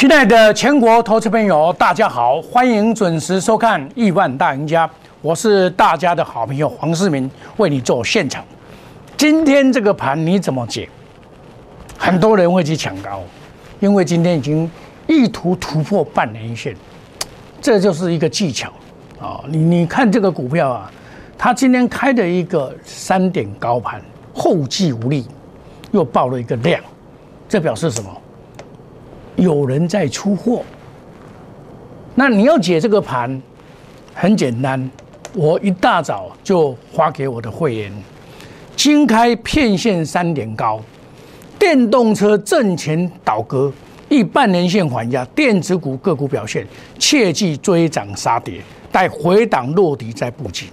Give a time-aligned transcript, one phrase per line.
[0.00, 4.88] 亲爱的全国投资朋友，大家好，欢迎准时收看《亿万大赢家》，
[5.20, 8.42] 我是大家的好朋友黄世明，为你做现场。
[9.18, 10.88] 今天这个盘你怎么解？
[11.98, 13.20] 很多人会去抢高，
[13.78, 14.70] 因为今天已经
[15.06, 16.74] 意图突破半年线，
[17.60, 18.72] 这就是一个技巧
[19.20, 19.44] 啊！
[19.48, 20.90] 你你看这个股票啊，
[21.36, 24.00] 它今天开的一个三点高盘，
[24.32, 25.26] 后继无力，
[25.90, 26.80] 又爆了一个量，
[27.46, 28.10] 这表示什么？
[29.40, 30.62] 有人在出货，
[32.14, 33.40] 那你要解这个盘，
[34.14, 34.90] 很简单，
[35.34, 37.90] 我一大早就发给我的会员，
[38.76, 40.78] 新开片线三点高，
[41.58, 43.72] 电动车挣钱倒戈，
[44.10, 46.66] 一半年线还压，电子股个股表现，
[46.98, 48.60] 切忌追涨杀跌，
[48.92, 50.66] 待回档落底再布局。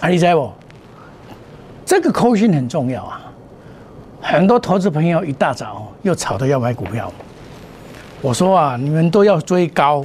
[0.00, 0.50] 啊，你知不？
[1.84, 3.30] 这个扣心很重要啊，
[4.22, 7.12] 很多投资朋友一大早又吵着要买股票。
[8.22, 10.04] 我说啊，你们都要追高。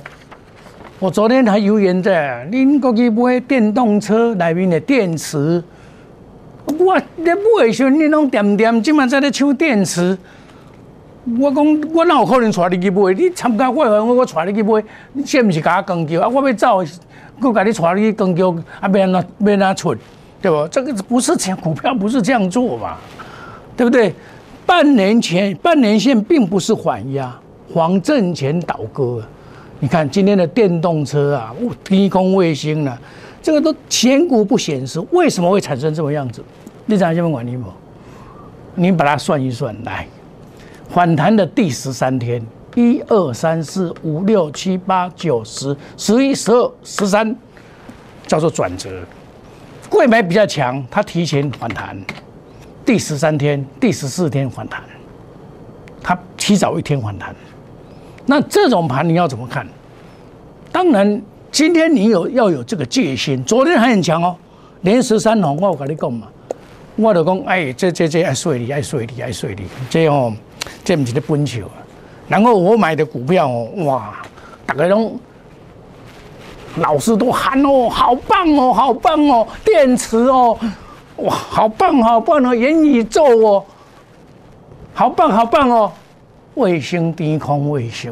[0.97, 5.63] 我昨天还留言在，您过去买电动车里面的电池，
[6.65, 10.17] 我你买的时候你拢点点，今晚在咧抢电池。
[11.39, 13.13] 我讲我哪有可能带你去买？
[13.13, 16.27] 你参加会员，我我带你去买，你这不是甲我讲究啊？
[16.27, 19.95] 我要走，我甲你带你去讲究，啊，要安怎要安怎出，
[20.41, 20.67] 对不？
[20.69, 22.97] 这个不是这，股票不是这样做嘛，
[23.75, 24.11] 对不对？
[24.65, 27.31] 半年前，半年线并不是缓压。
[27.73, 29.21] 黄正前倒戈，
[29.79, 32.97] 你看今天的电动车啊，低空卫星呢，
[33.41, 36.43] 这个都前股不显示，为什么会产生这么样子？
[36.85, 37.65] 你讲下面管你不？
[38.75, 40.07] 你把它算一算，来
[40.89, 42.41] 反弹的第十三天，
[42.75, 47.35] 一二三四五六七八九十十一十二十三，
[48.25, 48.89] 叫做转折。
[49.89, 51.97] 贵买比较强，它提前反弹，
[52.85, 54.81] 第十三天、第十四天反弹，
[56.01, 57.35] 它提早一天反弹。
[58.29, 59.65] 那这种盘你要怎么看？
[60.69, 63.41] 当然，今天你有要有这个戒心。
[63.45, 64.35] 昨天还很强哦，
[64.81, 66.27] 连十三红，我跟你讲嘛，
[66.97, 70.31] 我就讲，哎，这这这爱睡你，爱睡你，爱睡你，这哦，
[70.83, 71.79] 这不是的本球啊。
[72.27, 74.13] 然后我买的股票哦，哇，
[74.65, 75.17] 大家拢
[76.75, 80.59] 老师都喊哦，好棒哦，好棒哦，电池哦，
[81.15, 83.65] 哇，好棒好棒哦，元宇宙哦，
[84.93, 85.91] 好棒好棒哦。
[86.57, 88.11] 卫星低空卫星，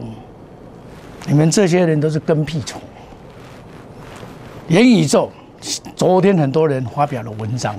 [1.26, 2.80] 你们这些人都是跟屁虫。
[4.68, 5.32] 元宇宙，
[5.96, 7.76] 昨天很多人发表了文章，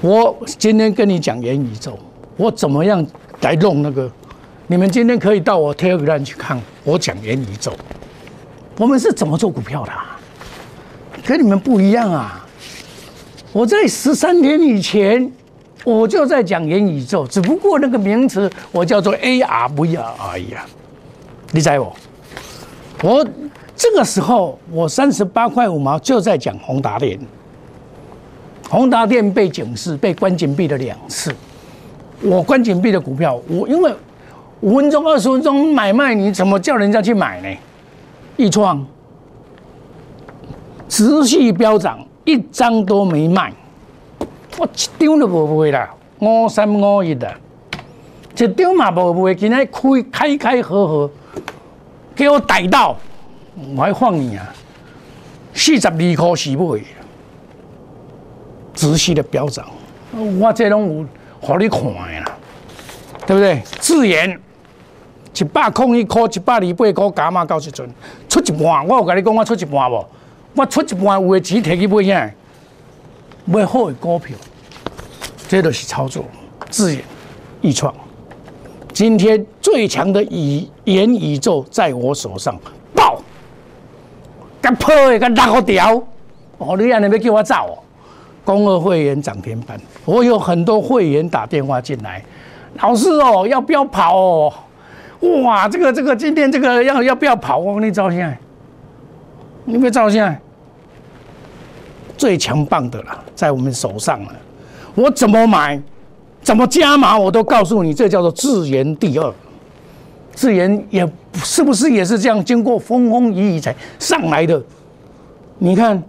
[0.00, 1.96] 我今天跟你讲元宇宙，
[2.36, 3.06] 我怎么样
[3.42, 4.10] 来弄那个？
[4.66, 7.72] 你们今天可以到我 Telegram 去看，我讲元宇宙，
[8.76, 9.92] 我们是怎么做股票的？
[11.24, 12.44] 跟你们不一样啊！
[13.52, 15.30] 我在十三天以前。
[15.84, 20.66] 我就在讲元宇宙，只不过那个名词我叫做 AR VR 而已啊，
[21.52, 21.94] 你猜我？
[23.02, 23.26] 我
[23.74, 27.18] 这个时候我三十八块五毛就在讲宏达电，
[28.68, 31.34] 宏达电被警示被关紧闭了两次，
[32.20, 33.90] 我关紧闭的股票，我因为
[34.60, 37.48] 五分钟二十分钟买卖，你怎么叫人家去买呢？
[38.36, 38.86] 易创
[40.88, 43.50] 持续飙涨，一张都没卖。
[44.60, 45.88] 我一张都无卖啦，
[46.18, 47.34] 五三五一的，
[48.36, 51.10] 一张嘛无卖，今天开开开合合，
[52.14, 52.94] 给我逮到，
[53.74, 54.46] 我还放你啊！
[55.54, 56.80] 四十二块是买，
[58.74, 59.64] 仔细的飙涨，
[60.38, 61.06] 我这拢有
[61.40, 62.36] 好你看的啦，
[63.26, 63.62] 对不对？
[63.80, 64.38] 自然
[65.34, 67.88] 一百空一块，一百二八块加码到时阵
[68.28, 70.06] 出一半，我有跟你讲我出一半无？
[70.54, 72.30] 我出一半有的钱摕去买啥？
[73.46, 74.36] 买好的股票，
[75.50, 76.24] 这都是操作。
[76.68, 77.02] 自研、
[77.60, 77.92] 易创，
[78.92, 82.56] 今天最强的宇元宇宙在我手上
[82.94, 83.20] 爆，
[84.62, 86.00] 甲破的甲拉掉。
[86.58, 87.54] 哦，你安尼要叫我走？
[87.56, 87.78] 哦？
[88.44, 92.24] 公二会员涨停板，我有很多会员打电话进来，
[92.80, 94.52] 老师哦，要不要跑哦？
[95.42, 97.58] 哇，这个这个今天这个要要不要跑？
[97.58, 98.32] 我跟你照相，
[99.64, 100.32] 你别照相。
[102.16, 104.32] 最强棒的了，在我们手上了。
[105.00, 105.80] 我怎么买，
[106.42, 109.34] 怎么加码，我都告诉你，这叫做自研第二。
[110.34, 114.62] 自研也是不是也是这样，经过风风雨雨才上来的？
[115.58, 116.02] 你看，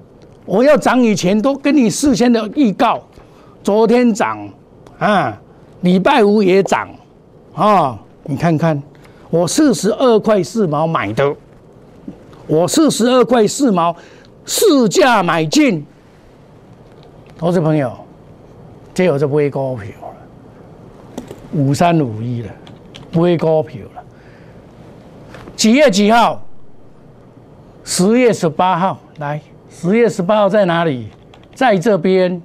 [0.46, 3.02] 我要涨以前都跟你事先的预告，
[3.64, 4.38] 昨天涨
[5.00, 5.40] 啊，
[5.82, 6.90] 礼拜五也涨
[7.56, 7.98] 啊。
[8.24, 8.82] 你看看，
[9.30, 11.34] 我四十二块四毛买的，
[12.46, 13.96] 我四十二块四毛
[14.46, 15.86] 市价买进。
[17.38, 17.92] 投资朋友，
[18.94, 20.16] 这有就买股票了，
[21.54, 22.50] 五三五一了，
[23.12, 24.04] 买股票了。
[25.56, 26.44] 几月几号？
[27.84, 29.00] 十月十八号。
[29.18, 29.40] 来，
[29.70, 31.08] 十月十八号在哪里？
[31.54, 32.42] 在这边，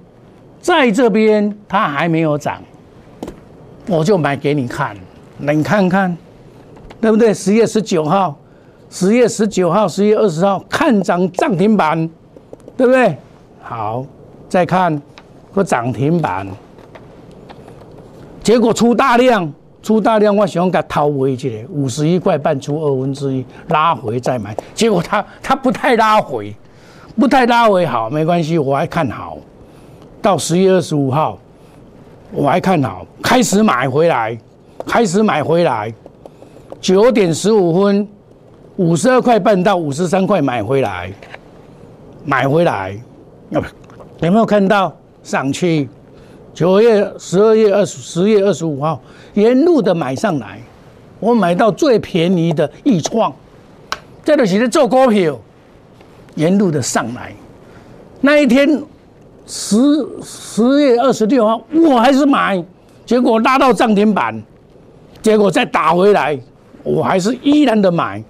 [0.60, 2.62] 在这边，它还没有涨，
[3.88, 4.94] 我就买给你看，
[5.38, 6.16] 你看看，
[7.00, 7.32] 对不对？
[7.32, 8.36] 十月十九号，
[8.90, 12.08] 十月十九号，十月二十号看涨涨停板，
[12.76, 13.16] 对不对？
[13.62, 14.04] 好，
[14.48, 15.00] 再看
[15.56, 16.46] 个涨停板，
[18.42, 19.52] 结果出大量。
[19.82, 24.52] 出大量，我想给掏回去的，五十一块半出二分之一，拉回再买。
[24.74, 26.52] 结果它它不太拉回，
[27.16, 29.38] 不太拉回好，没关系，我还看好。
[30.20, 31.38] 到十月二十五号，
[32.32, 34.36] 我还看好，开始买回来，
[34.84, 35.94] 开始买回来。
[36.80, 38.08] 九点十五分，
[38.74, 41.12] 五十二块半到五十三块买回来，
[42.24, 42.98] 买回来，
[43.50, 43.62] 有
[44.32, 44.92] 没有看到
[45.26, 45.88] 上去？
[46.54, 48.98] 九月、十二月二十、十月二十五号，
[49.34, 50.58] 沿路的买上来，
[51.20, 53.30] 我买到最便宜的易创，
[54.24, 55.38] 这个是做股票，
[56.36, 57.34] 沿路的上来，
[58.22, 58.82] 那一天
[59.46, 59.76] 十
[60.22, 62.64] 十月二十六号，我还是买，
[63.04, 64.42] 结果拉到涨停板，
[65.20, 66.38] 结果再打回来，
[66.82, 68.22] 我还是依然的买，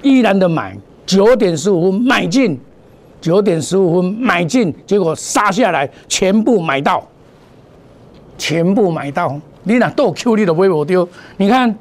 [0.00, 0.74] 依然的买，
[1.04, 2.58] 九点十五买进，
[3.26, 7.04] 九点十五分买进，结果杀下来，全部买到。
[8.38, 11.76] 全部买到，你那都 Q 你的微博丢，你看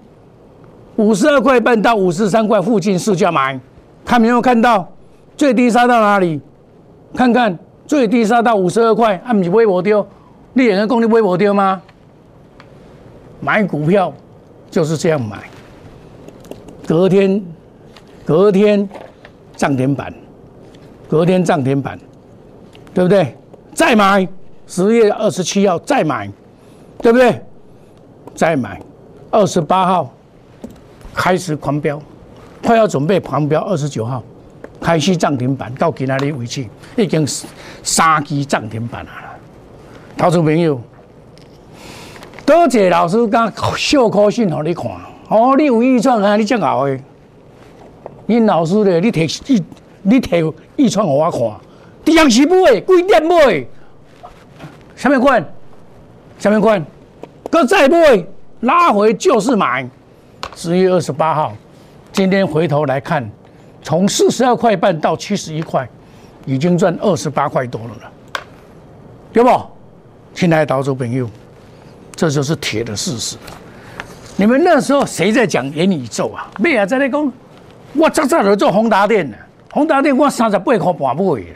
[0.96, 3.60] 五十二块半到五十三块附近市价买，
[4.04, 4.92] 看没有看到
[5.38, 6.42] 最低杀到哪里？
[7.14, 7.56] 看看
[7.86, 10.04] 最低杀到五十二块，啊，不是微博丢，
[10.54, 11.80] 你也能讲你微博丢吗？
[13.40, 14.12] 买股票
[14.72, 15.38] 就是这样买，
[16.88, 17.40] 隔天
[18.26, 18.90] 隔天
[19.56, 20.12] 涨停板，
[21.16, 21.98] 隔天涨停板，
[22.94, 23.34] 对不对？
[23.74, 24.28] 再买
[24.68, 26.30] 十月二十七号再买。
[26.98, 27.40] 对不对？
[28.34, 28.82] 再买，
[29.30, 30.12] 二十八号
[31.14, 32.02] 开始狂飙，
[32.64, 33.62] 快要准备狂飙。
[33.62, 34.24] 二十九号
[34.82, 36.66] 开始涨停板，到今哪里为止？
[36.98, 37.26] 已经
[37.84, 39.12] 三支涨停板了。
[40.18, 40.82] 投资朋友，
[42.46, 44.86] 多谢老师讲小可信给你看。
[45.30, 46.36] 哦，你有预算啊？
[46.36, 47.00] 你这样的，
[48.26, 49.64] 你老师咧，你提一，
[50.08, 51.42] 你提预算给我看。
[52.04, 53.66] 点时买，几点买？
[54.96, 55.44] 什么款？
[56.38, 56.86] 什么款？
[57.50, 58.24] 搁再买，
[58.62, 59.90] 拉回就是买。
[60.56, 61.54] 十月二十八号，
[62.14, 63.28] 今天回头来看，
[63.82, 65.90] 从四十二块半到七十一块，
[66.46, 68.12] 已经赚二十八块多了了，
[69.34, 69.50] 对不？
[70.36, 71.28] 亲爱的岛主朋友，
[72.16, 73.36] 这就是铁的事实。
[74.36, 76.48] 你们那时候谁在讲元宇宙啊？
[76.60, 77.34] 咩啊在那讲？
[77.94, 79.38] 我早早就做宏达电了，
[79.76, 81.48] 宏达电我三十八块半买的。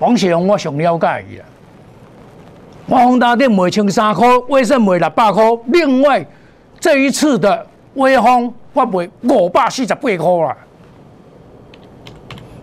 [0.00, 1.44] 王雪红我上了解伊了。
[2.86, 5.44] 我宏达电卖千三块，威盛卖六百块。
[5.66, 6.26] 另外，
[6.80, 7.64] 这一次的
[7.94, 10.10] 威风我卖五百四十八块
[10.44, 10.56] 啦。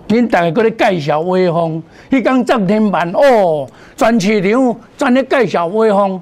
[0.10, 1.82] 恁大家搁咧介绍威风，
[2.12, 3.66] 迄讲涨停板哦，
[3.96, 6.20] 全市场全咧介绍威风。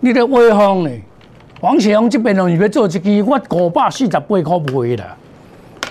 [0.00, 0.90] 你咧威风呢？
[1.60, 5.16] 王世雄这边哦，要做一支，我五百四十八块卖啦。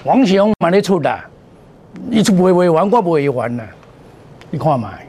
[0.04, 1.24] 王世雄嘛咧出啦，
[2.10, 3.64] 伊出卖卖完，我卖完啦。
[4.52, 5.06] 你看卖，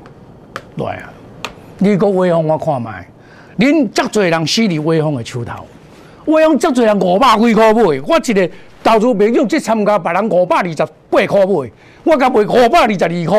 [0.76, 1.12] 来啊！
[1.78, 3.07] 你个威风我看卖，
[3.59, 5.66] 恁遮侪人死伫威风的手头，
[6.25, 8.50] 威风遮侪人五百几块买，我一个
[8.83, 11.71] 投资朋友即参加别人五百二十八块买，
[12.05, 13.38] 我甲卖五百二十二块，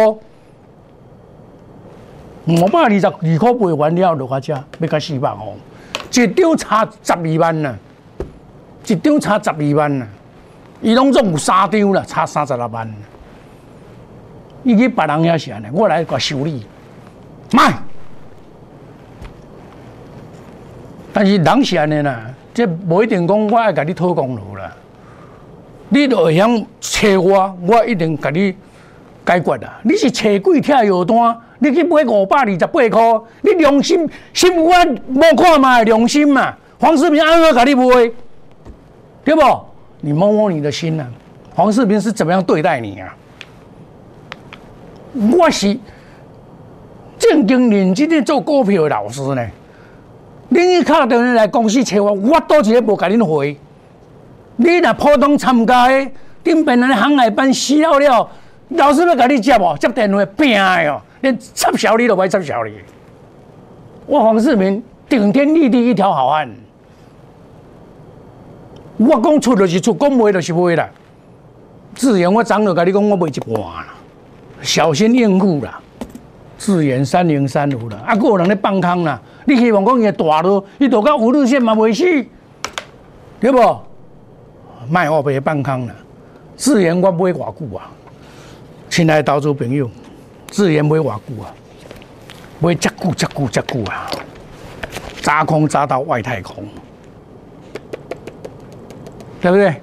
[2.47, 5.57] 五百二十二块卖完了落下遮，要甲四百五，
[6.11, 7.75] 一张差十二万呐，
[8.85, 10.07] 一张差十二万呐，
[10.81, 12.93] 伊拢总有三张啦，差三十六万，
[14.67, 16.65] 伊去别人遐是安尼，我来甲修理，
[17.53, 17.73] 卖。
[21.13, 24.71] 但是人是安尼啦，这无一定讲我爱甲你讨功劳啦。
[25.87, 26.45] 你都会晓
[26.81, 28.53] 找我，我一定甲你
[29.25, 29.79] 解决啦。
[29.83, 35.81] 你是找鬼拆药单，你去买五百二十八块，你良心心肝无看嘛？
[35.83, 36.53] 良心嘛？
[36.77, 38.11] 黄世平安怎甲你买？
[39.23, 39.41] 对不？
[40.01, 41.07] 你摸摸你的心呐。
[41.55, 43.15] 黄世平是怎么样对待你啊？
[45.17, 45.77] 我是
[47.17, 49.45] 正经认真的做股票的老师呢。
[50.51, 53.57] 恁敲电话来公司找我，我多一个无甲恁回。
[54.55, 56.11] 你若普通参加的
[56.43, 58.29] 顶边的航海班死了了，
[58.69, 59.77] 老师要甲你接无？
[59.77, 62.71] 接电话拼的哦，连插销你都歹插销你。
[64.05, 66.49] 我黄世明顶天立地一条好汉。
[68.95, 70.89] 我讲出就是出，讲卖就是卖啦。
[71.93, 73.85] 自然我昨就甲你讲，我卖一半啦，
[74.61, 75.79] 小心应付啦。
[76.57, 79.21] 自然三零三五啦，啊，个人咧放空啦。
[79.45, 82.03] 你希望讲伊大路，伊大到五日线嘛未死，
[83.39, 83.79] 对不？
[84.89, 85.93] 卖我别放空啦。
[86.55, 87.91] 自然我买偌久啊，
[88.89, 89.87] 亲爱的投资朋友，
[90.49, 91.53] 自然买偌久啊，
[92.59, 94.09] 买遮久遮久遮久啊，
[95.21, 96.65] 砸空砸到外太空，
[99.39, 99.75] 对不对？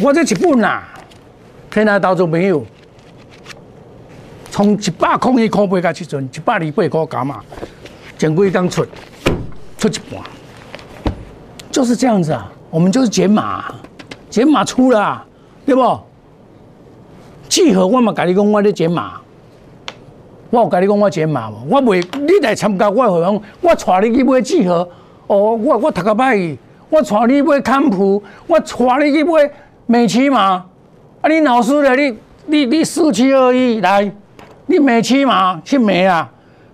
[0.00, 0.88] 我这一本啊，
[1.70, 2.64] 亲爱的投资朋友，
[4.52, 7.40] 从一百空一块八到七阵，一百二八块加嘛，
[8.18, 8.84] 前几天出
[9.78, 10.22] 出一半，
[11.70, 12.52] 就是这样子啊。
[12.68, 13.64] 我们就是减码，
[14.28, 15.24] 减码出了，
[15.64, 15.98] 对不？
[17.48, 19.14] 契合我嘛，跟你讲，我咧减码。
[20.50, 21.66] 我有跟你讲，我减码无？
[21.70, 24.86] 我袂，你来参加我会员，我带你去买契合。
[25.28, 26.58] 哦，我我读个歹，
[26.90, 29.50] 我带你买康普，我带你去买
[29.86, 30.66] 美琪嘛。
[31.22, 34.12] 啊，你老师咧，你你你四七二一来，
[34.66, 36.30] 你美琪嘛去买啊？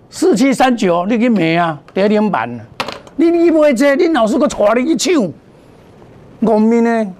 [0.09, 1.79] 四七三九你去买啊？
[1.93, 2.49] 第零版，
[3.15, 5.31] 你你买这，你老师搁带你去抢。
[6.45, 7.13] 后面呢？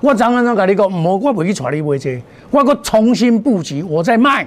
[0.00, 0.86] 我昨昏怎甲你讲？
[0.86, 4.46] 唔好，我袂去带你买这，我搁重新布局，我在卖，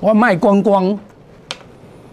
[0.00, 0.98] 我卖光光。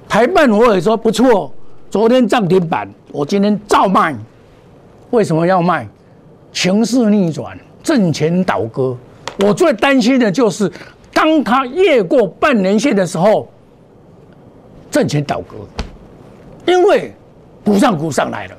[0.07, 1.51] 台办我也说不错，
[1.89, 4.15] 昨天涨停板，我今天照卖。
[5.09, 5.87] 为什么要卖？
[6.51, 8.95] 情势逆转，挣钱倒戈。
[9.39, 10.71] 我最担心的就是，
[11.19, 13.45] 当它越过半年线的时候，
[14.89, 15.57] 挣钱倒戈，
[16.65, 17.13] 因为
[17.61, 18.55] 股上股上来了。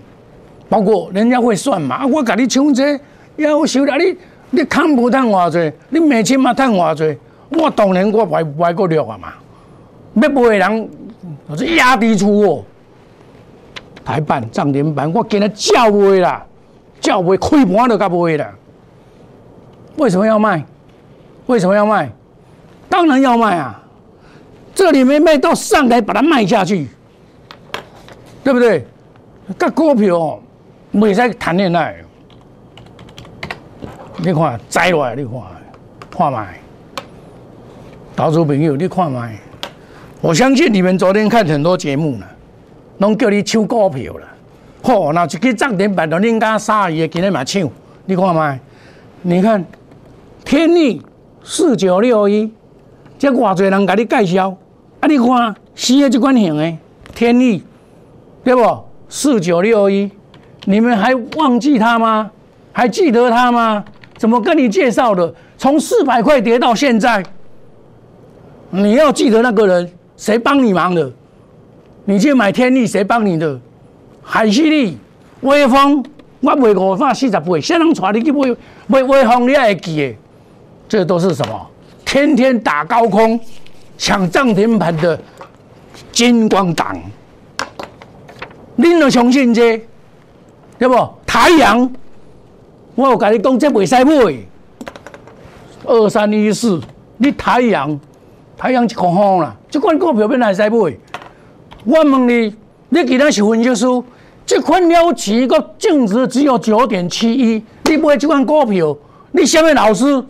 [0.69, 3.01] 包括人家会算嘛，我甲你抢这，
[3.37, 4.15] 要收了你，
[4.51, 9.33] 你看不赚偌济，你每千嘛赚偌济，我当然我买买个了啊嘛，
[10.17, 10.91] 要买的人，
[11.47, 12.63] 我是压低出哦，
[14.05, 16.45] 台办涨停板，我今日叫卖啦，
[17.01, 18.53] 叫卖开盘都甲卖啦，
[19.97, 20.63] 为什么要卖？
[21.47, 22.13] 为什么要卖？
[22.91, 23.83] 当然要卖啊，
[24.75, 26.87] 这里没卖到上来把它卖下去，
[28.45, 28.85] 对不对？
[29.57, 30.39] 个股票。
[30.93, 31.95] 未使谈恋爱，
[34.17, 35.33] 你看摘落来，你看，
[36.11, 36.61] 看卖，
[38.17, 39.39] 投资朋友，你看卖。
[40.21, 42.27] 我相信你们昨天看很多节目了，
[42.99, 44.27] 拢叫你抢股票了。
[44.83, 47.71] 嚯，那一个涨停板都恁家杀伊，今日嘛抢，
[48.07, 48.59] 你看卖。
[49.23, 49.65] 你看
[50.45, 51.01] 天利
[51.45, 52.53] 四九六一，
[53.21, 54.57] 这偌侪人甲你介绍，
[55.01, 56.79] 啊，你看死的这款型的
[57.15, 57.63] 天利，
[58.43, 58.85] 对不？
[59.11, 60.11] 四九六一。
[60.65, 62.31] 你们还忘记他吗？
[62.73, 63.85] 还记得他吗？
[64.17, 65.35] 怎么跟你介绍的？
[65.59, 67.23] 从四百块跌到现在，
[68.71, 71.13] 你要记得那个人，谁帮你忙的？
[72.07, 73.61] 你去买天利，谁帮你的？
[74.23, 74.97] 海西利、
[75.43, 76.03] 威风，
[76.41, 79.47] 我卖五百四十倍，谁人带你去买买威风？
[79.47, 80.17] 你也会记的？
[80.89, 81.70] 这都是什么？
[82.11, 83.39] 天天打高空、
[83.97, 85.17] 抢涨停板的
[86.11, 87.01] 金光党，
[88.75, 89.81] 你能相信这？
[90.77, 91.09] 对不？
[91.25, 91.89] 太阳，
[92.97, 94.37] 我有跟你讲，这袂使买。
[95.85, 96.81] 二三一四，
[97.17, 97.97] 你太阳，
[98.57, 100.77] 太阳一块好啦，这款股票变来使买。
[101.85, 102.53] 我问你，
[102.89, 103.87] 你其他是分析师，
[104.45, 108.97] 这款了期个净值只有九点七一，你买这款股票，
[109.31, 110.25] 你什么老师？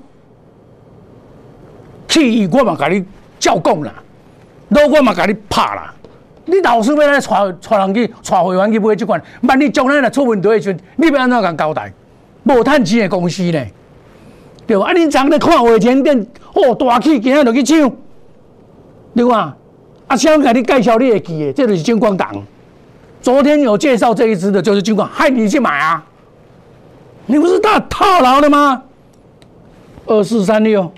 [2.11, 3.03] 去，我嘛甲你
[3.39, 3.95] 照讲啦，
[4.69, 5.95] 那我嘛甲你拍啦。
[6.45, 11.93] 你老师要来带带人去带会员去买这款，万一将来若出问题的时阵，你要安怎甲交代？
[12.43, 13.65] 无趁钱的公司呢？
[14.67, 14.87] 对吧？
[14.87, 17.93] 啊，你昨日看华前店，哦，大气，今日就去抢，
[19.15, 19.57] 对吧？
[20.09, 22.31] 啊，想甲你介绍你会记的，这就是金光党。
[23.23, 26.05] 昨天有介绍这一支的，就是金光，害你去买啊！
[27.27, 28.83] 你不是大套牢的吗？
[30.07, 30.91] 二四三六，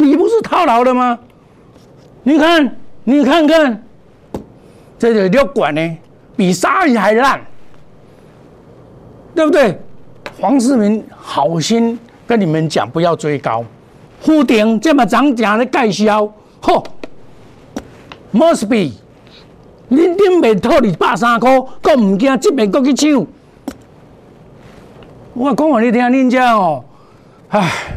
[0.00, 1.18] 你不是套牢的吗？
[2.22, 3.84] 你看，你看看。
[4.98, 5.96] 这个六管呢，
[6.36, 7.40] 比鲨鱼还烂，
[9.34, 9.80] 对不对？
[10.38, 13.64] 黄世明好心跟你们讲，不要追高。
[14.20, 16.30] 富鼎这么涨价的介绍，
[16.60, 16.84] 嚯
[18.34, 18.92] ，must be，
[19.88, 23.26] 你顶面套二百三块，搁唔惊这边搁去抢？
[25.32, 26.84] 我讲话你听，恁家哦，
[27.48, 27.89] 唉，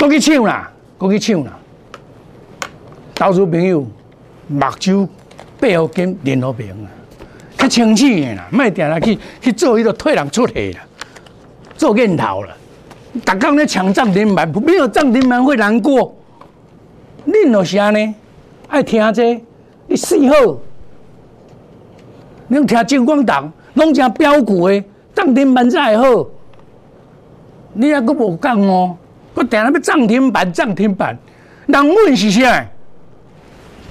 [0.00, 1.52] 都去抢啦，都去抢啦，
[3.14, 3.86] 投资朋友。
[4.48, 5.06] 目睭
[5.60, 6.88] 背后跟联合平啊，
[7.56, 10.80] 较清醒的啦，卖定来去去做迄个替人出气啦，
[11.76, 12.56] 做念头了。
[13.24, 16.16] 逐工咧抢涨停板，没有涨停板会难过。
[17.26, 18.14] 恁有啥呢？
[18.68, 19.40] 爱听这，
[19.86, 20.34] 你四号，
[22.48, 24.82] 你听金光党，拢正标股的
[25.14, 26.26] 涨停板才会好。
[27.74, 28.96] 你还佫无讲哦，
[29.34, 31.16] 我定那要涨停板，涨停板，
[31.66, 32.66] 人问是啥？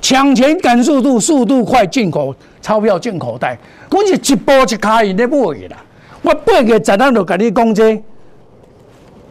[0.02, 3.58] 抢钱赶速度，速度快，进口钞票进口袋，
[3.92, 5.78] 阮是一步一卡印咧买啦。
[6.22, 8.04] 我八月十日就甲你讲这，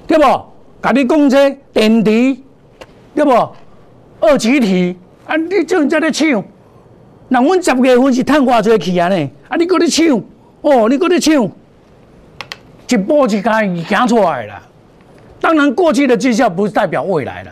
[0.06, 0.24] 对不？
[0.82, 2.36] 甲你讲这电池，
[3.14, 3.30] 对不？
[4.20, 4.96] 二级体，
[5.26, 6.42] 啊，你正在咧抢，
[7.28, 9.30] 那阮十月份是趁偌济去啊呢？
[9.48, 10.22] 啊，你搁咧抢，
[10.60, 11.50] 哦，你搁咧抢，
[12.88, 14.62] 一步一开行出来啦。
[15.40, 17.50] 当然，过去的绩效不是代表未来了。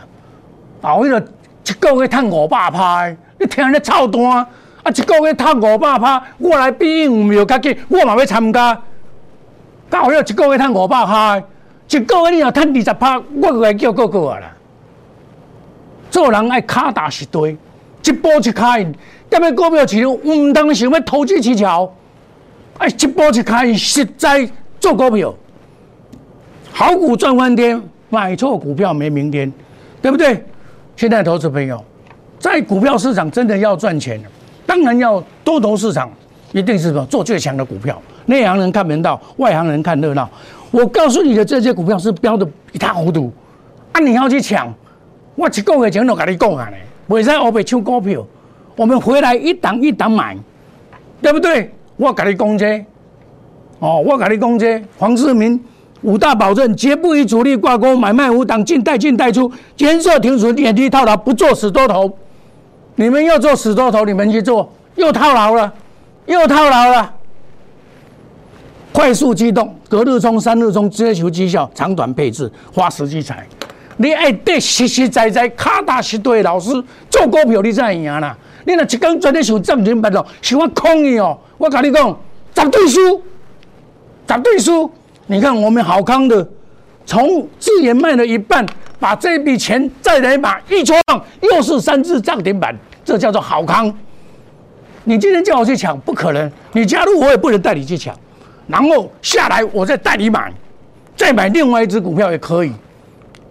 [0.83, 1.23] 啊，为了
[1.65, 4.47] 一个月赚五百拍，你听咧操蛋，啊，
[4.95, 7.77] 一个月赚五百拍，我来比有没有较紧？
[7.89, 8.77] 我嘛要参加。
[9.89, 11.43] 到了一个月赚五百拍，
[11.91, 14.53] 一个月你若赚二十拍，我就来叫哥哥啦。
[16.11, 17.57] 做人爱卡打实对，
[18.05, 18.85] 一步一开，
[19.31, 21.93] 踮咧股票市场，唔当想要投机取巧，
[22.79, 24.49] 哎，一步一开，实在
[24.81, 25.33] 做股票。
[26.79, 29.51] 好股赚翻天，买错股票没明天，
[30.03, 30.45] 对不对？
[30.95, 31.83] 现在投资朋友，
[32.39, 34.21] 在股票市场真的要赚钱，
[34.67, 36.11] 当然要多头市场，
[36.53, 37.99] 一定是什么做最强的股票。
[38.27, 40.29] 内行人看门道，外行人看热闹。
[40.71, 43.33] 我告诉你的这些股票是标的一塌糊涂，
[43.93, 44.71] 啊，你要去抢，
[45.35, 48.23] 我一个月前就跟你讲啊嘞，未使我被抢股票，
[48.77, 50.37] 我们回来一档一档买，
[51.23, 51.73] 对不对？
[51.97, 52.85] 我跟你讲这，
[53.79, 55.59] 哦，我跟你讲这，黄世明。
[56.07, 62.17] 五大保证，绝不与主力挂钩，买卖无档，进带进带出，监测停损，点滴套牢，不做死多头。
[62.95, 65.73] 你们要做死多头，你们去做，又套牢了，
[66.27, 67.13] 又套牢了。
[68.93, 73.45] 快速机动，隔日冲，三日冲，追求绩效，长短配置，花时机财。
[73.97, 76.71] 你爱对实实在在卡打实对老师
[77.11, 78.37] 做股票，你才会赢啦。
[78.65, 82.17] 你若一讲专咧想涨停板咯，想我空你哦，我跟你讲，
[82.55, 83.21] 绝对输，
[84.29, 84.89] 绝对输。
[85.29, 86.47] 你看，我们好康的，
[87.05, 88.65] 从资源卖了一半，
[89.01, 91.01] 把这笔钱再来买一创，
[91.41, 92.75] 又是三只涨停板，
[93.05, 93.93] 这叫做好康。
[95.03, 96.51] 你今天叫我去抢，不可能。
[96.73, 98.15] 你加入我也不能带你去抢，
[98.69, 100.53] 然后下来我再带你买，
[101.17, 102.73] 再买另外一只股票也可以。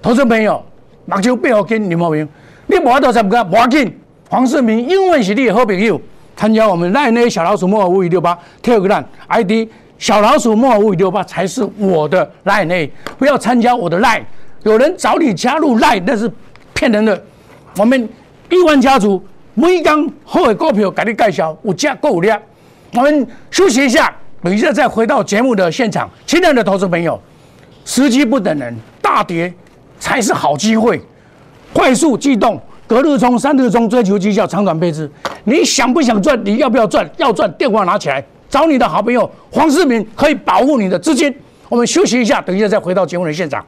[0.02, 0.64] 投资朋友，
[1.06, 2.28] 目睭背后跟你莫明，
[2.68, 3.44] 你无到怎么个？
[3.44, 3.94] 无紧，
[4.30, 6.00] 黄世明因为是你的好朋友，
[6.38, 9.68] 参加我们赖内小老鼠莫五五六八 Telegram ID。
[9.98, 14.24] 小老鼠莫五六八才是我的 line，，不要参加我的赖。
[14.64, 16.32] 有人找你加入赖，那是
[16.74, 17.24] 骗人的。
[17.78, 18.10] 我们
[18.50, 22.40] 亿万家族每刚好的股票给你介绍，有价够量。
[22.94, 26.10] 我们休息一下，等一下再回到节目的现场。
[26.26, 27.20] 亲爱的投资朋友，
[27.84, 29.54] 时机不等人，大跌
[30.00, 31.02] 才是好机会。
[31.74, 35.10] 快速机动，隔日冲，三日冲，追求绩效，长短配置。
[35.44, 36.40] 你想不想赚？
[36.44, 37.10] 你要不要赚？
[37.18, 38.24] 要赚，电话拿起来。
[38.56, 41.36] 找你的好朋友黄世明可以保护你的资金。
[41.68, 43.66] 我们休息一下，等一下再回到节目的现场。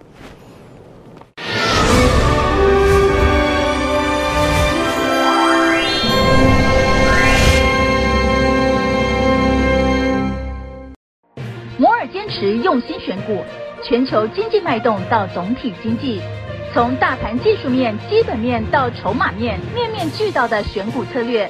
[11.77, 13.43] 摩尔坚持用心选股，
[13.83, 16.21] 全球经济脉动到总体经济，
[16.73, 21.49] 从大盘技术面、基本面到筹码面，面面俱到的选股策略。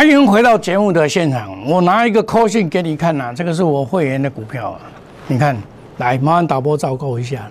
[0.00, 1.62] 欢迎回到节目的现场。
[1.66, 4.80] 我拿一个扣信给你看呐，这个是我会员的股票啊。
[5.26, 5.54] 你看，
[5.98, 7.46] 来，麻烦导播照顾一下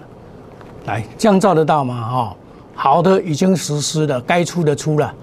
[0.88, 2.09] 来，这样照得到吗？
[2.09, 2.35] 哈，
[2.73, 5.13] 好的，已经实施了，该出的出了，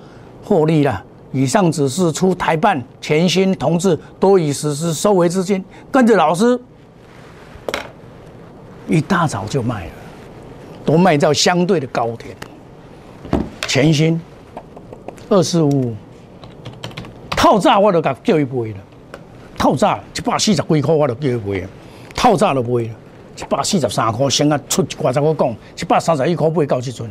[0.44, 1.02] 获利了。
[1.32, 6.56] 以上只是出台办、全新同志都已实施收回资金，跟着老师，
[8.86, 9.92] 一大早就卖了，
[10.84, 12.36] 都卖到相对的高点。
[13.66, 14.20] 全新
[15.28, 15.92] 二四五。
[17.46, 18.78] 套炸我都甲叫伊卖了，
[19.56, 21.68] 套炸一百四十几块我都叫伊卖了，
[22.12, 22.90] 套炸都卖了，
[23.38, 25.48] 一百四十三块，先啊出一寡十我讲，
[25.80, 27.09] 一百三十一块卖到即阵，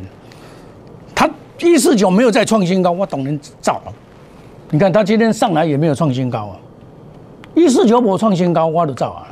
[1.14, 1.26] 他
[1.58, 3.92] 一四九没有再创新高，我当然造了。
[4.68, 6.56] 你看他今天上来也没有创新高啊，
[7.54, 9.28] 一四九没创新高，我都造啊。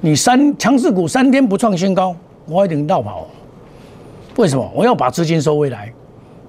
[0.00, 3.28] 你三强势股三天不创新高，我一定绕跑。
[4.34, 4.68] 为什么？
[4.74, 5.92] 我要把资金收回来，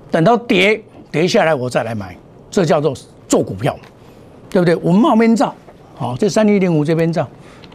[0.09, 2.17] 等到跌跌下来我再来买。
[2.49, 2.95] 这叫做
[3.33, 3.75] 做股票，
[4.47, 4.75] 对不对？
[4.75, 5.55] 我们冒面照，
[5.95, 7.27] 好，这三一零五这边照，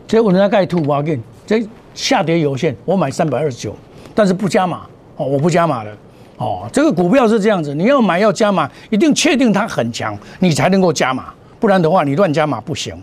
[0.06, 3.74] 这我人家盖吐我给这下跌有限，我买三百二十九，
[4.14, 5.90] 但是不加码，哦，我不加码了，
[6.36, 12.94] 哦，这个股票是这样子，你要买要加码，一定确定它很强，你才能够加码，不然的话你乱加码不行。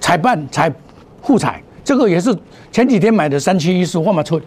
[0.00, 0.72] 彩办彩
[1.22, 2.36] 互彩，这个也是
[2.72, 4.40] 前几天买的三七一四，我嘛出，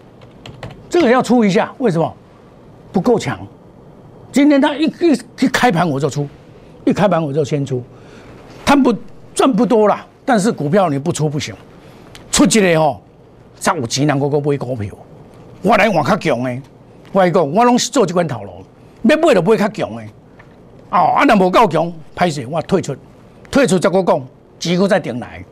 [0.90, 2.14] 这个要出一下，为什么？
[2.92, 3.40] 不够强。
[4.30, 6.28] 今天他一一一开盘我就出，
[6.86, 7.82] 一开盘我就先出，
[8.65, 8.93] 他不
[9.34, 11.56] 赚不多啦，但是股票你不出不行，
[12.32, 13.02] 出一个吼，
[13.60, 14.93] 才有钱人个个买股票，
[15.62, 16.62] 我来换较强的，
[17.12, 18.52] 我讲我拢是做这款套路，
[19.04, 20.04] 要买就买较强的，
[20.89, 22.96] 哦，啊，若无够强，歹势我退出，
[23.50, 24.22] 退出再个讲，
[24.60, 25.43] 机构再顶来，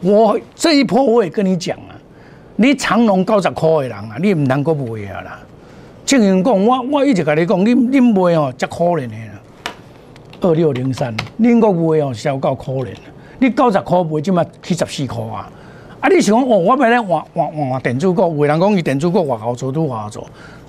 [0.00, 1.92] 我这一波我也跟你讲啊，
[2.56, 5.38] 你长隆九十块的人啊，你唔能够买啊啦。
[6.06, 9.14] 正经讲，我我一直甲你讲，你恁卖哦，真可怜的。
[10.40, 12.88] 二六零三，恁个卖哦，销够可怜。
[13.38, 15.50] 你九十块卖，即嘛七十四块啊！
[16.00, 20.26] 啊，你想讲哦，我买咧换换换电子股，有人讲伊电子股外口做都外口做，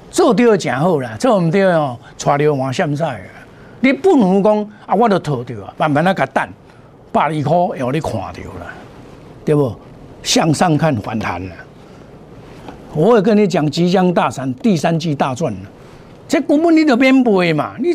[0.10, 3.22] 做对诚好啦，做毋对哦，带着换现在。
[3.80, 6.48] 你不如讲啊，我都套着啊，慢慢啊甲等，
[7.12, 8.74] 百二块要你看着啦，
[9.44, 9.74] 对不？
[10.24, 11.56] 向上看反弹了。
[12.94, 15.60] 我会跟你讲，即将大涨，第三季大赚了。
[16.28, 17.90] 这股本你就免背嘛，你，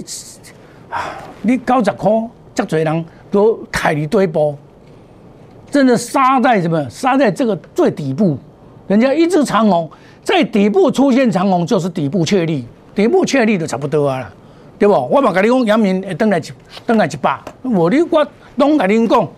[0.91, 2.11] 啊你九十块，
[2.55, 4.57] 这多人都开你堆波，
[5.71, 6.89] 真的杀在什么？
[6.89, 8.39] 杀在这个最底部。
[8.87, 9.91] 人家一只长虹
[10.23, 14.33] 在底部出现长虹，就是底部确立，底部确立就差不多啊了，
[14.79, 14.95] 对不？
[14.95, 16.43] 我嘛跟你讲，阳明会登来一
[16.87, 19.29] 登来一百，我你我拢跟你讲，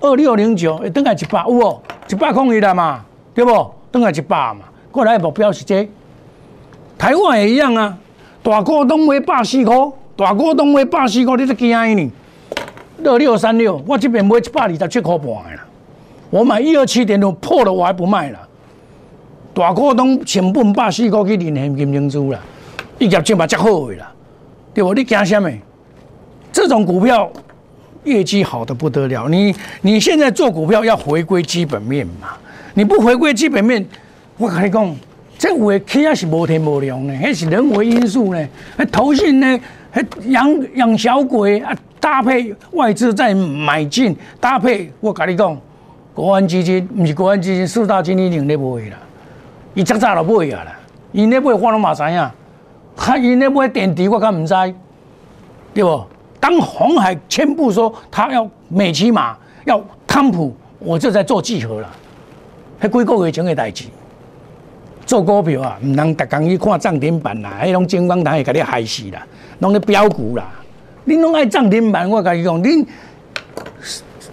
[0.00, 1.82] 二六零九会登来一百，有无？
[2.10, 3.02] 一百空一了嘛，
[3.34, 3.74] 对不？
[3.90, 4.66] 登来一百嘛。
[4.92, 5.88] 过来目标是这，
[6.98, 7.98] 台湾也一样啊。
[8.42, 9.74] 大股东买百四块，
[10.16, 12.12] 大股东买百四块，你都惊伊呢？
[13.04, 15.66] 二六三六，我这边买一百二十七块半啦。
[16.30, 18.38] 我买一二七点六破了，我还不卖了。
[19.52, 22.38] 大股东成本百四块去领现金融资啦，
[22.98, 24.12] 一业绩嘛足好的啦，
[24.72, 24.94] 对不？
[24.94, 25.50] 你惊什么？
[26.52, 27.30] 这种股票
[28.04, 29.28] 业绩好的不得了。
[29.28, 32.28] 你你现在做股票要回归基本面嘛？
[32.74, 33.84] 你不回归基本面？
[34.38, 34.96] 我跟你讲，
[35.36, 38.48] 这有的企业是无天无量的，那是人为因素呢。
[38.76, 39.60] 那投信呢，还
[40.26, 45.56] 养养小鬼啊，搭配外资在买进，搭配我跟你讲，
[46.12, 48.96] 国安基金不是国安基金，四大经理人咧买啦，
[49.74, 50.72] 伊早早就买啊啦，
[51.12, 52.30] 伊咧买我拢嘛知影，
[52.96, 54.54] 他伊咧买电池我敢唔知，
[55.72, 56.04] 对不？
[56.40, 61.90] 当红海宣布说他要美骑马，要康普，我就在做集合了，
[62.82, 63.84] 迄几个月前的代志。
[65.06, 69.24] 做股票啊，唔能逐工去看涨停板啦，迄种金光台会甲你害死啦，
[69.60, 70.50] 拢咧标股啦。
[71.06, 72.86] 恁拢爱涨停板，我甲你讲，恁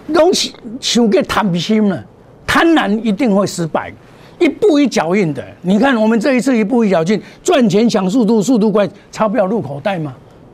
[0.07, 2.01] 拢是想个贪心啦，
[2.47, 3.91] 贪婪一定会失败，
[4.39, 5.43] 一步一脚印的。
[5.61, 10.13] 你看我们这一次一步一脚印，赚钱抢速度，速度快，钞票入口袋嘛。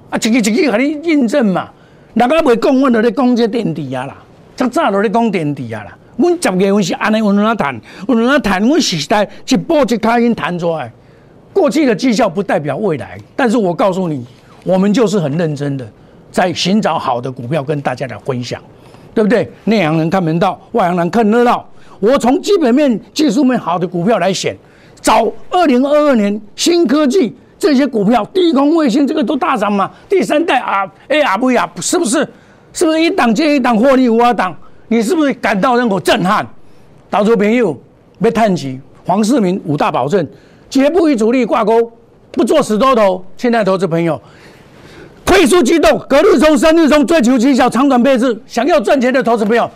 [0.10, 1.70] 啊，一个一个甲你印证嘛。
[2.16, 4.18] 人家袂讲，我就咧讲这电池啊啦，
[4.56, 5.96] 早早就咧讲电池啊啦。
[6.18, 7.80] 阮十月份是安尼，有哪谈？
[8.08, 8.62] 有哪谈？
[8.62, 10.92] 阮时代一步一卡音谈出来。
[11.54, 14.26] 过去的绩效不代表未来，但是我告诉你，
[14.64, 15.88] 我们就是很认真的
[16.32, 18.62] 在寻找好的股票跟大家来分享，
[19.14, 19.50] 对不对？
[19.64, 21.68] 内行人看门道，外行人看热闹。
[22.00, 24.56] 我从基本面、技术面好的股票来选，
[25.02, 29.90] 找二零二二年新科技这些股票，低空卫星这个都大涨嘛？
[30.08, 32.28] 第三代啊，ARV 啊，是不是？
[32.74, 34.56] 是不是一档接一档获利五二档？
[34.88, 36.46] 你是不是感到任何震撼？
[37.10, 37.78] 投资朋友
[38.22, 40.28] 别叹气，黄世明五大保证，
[40.70, 41.92] 绝不与主力挂钩，
[42.32, 43.24] 不做死多头。
[43.38, 44.22] 亲爱的投资朋友，
[45.26, 48.38] 快速机动，隔日冲，三日冲，追求绩效，长短配置。
[48.46, 49.70] 想要赚钱的投资朋友，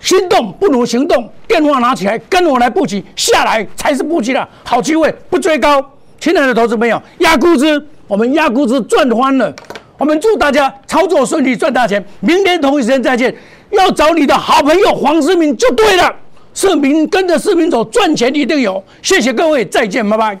[0.00, 5.84] 心动不如行动，电话拿起来，跟我来布局，下来才是布局的好机会，不追高。
[6.18, 9.54] 亲爱的投资朋友，压估值，我们压估值赚翻了。
[9.98, 12.04] 我们祝大家操作顺利，赚大钱。
[12.20, 13.34] 明天同一时间再见。
[13.70, 16.14] 要找你的好朋友黄世明就对了，
[16.54, 18.82] 世明跟着世明走，赚钱一定有。
[19.02, 20.38] 谢谢各位，再见，拜拜。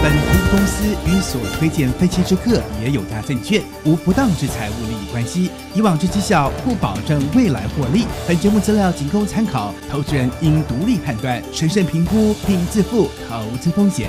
[0.00, 8.06] 本投资公司与所推荐分期之客也有大证券无不当之财务利益关系，以往之绩效不保证未来获利。
[8.26, 14.08] 本节目资料仅供参考，投资人应独立判断、审慎评估并自负投资风险。